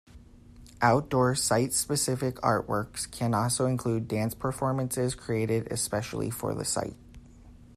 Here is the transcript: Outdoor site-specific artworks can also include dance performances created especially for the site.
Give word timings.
Outdoor 0.81 1.35
site-specific 1.35 2.37
artworks 2.37 3.05
can 3.11 3.35
also 3.35 3.67
include 3.67 4.07
dance 4.07 4.33
performances 4.33 5.13
created 5.13 5.71
especially 5.71 6.31
for 6.31 6.55
the 6.55 6.65
site. 6.65 6.95